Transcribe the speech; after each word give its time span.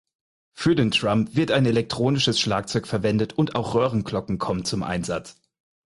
Für 0.55 0.73
den 0.73 0.89
Drum 0.89 1.35
wird 1.35 1.51
ein 1.51 1.67
Elektronisches 1.67 2.39
Schlagzeug 2.39 2.87
verwendet 2.87 3.33
und 3.33 3.53
auch 3.53 3.75
Röhrenglocken 3.75 4.39
kommen 4.39 4.65
zum 4.65 4.81
Einsatz. 4.81 5.39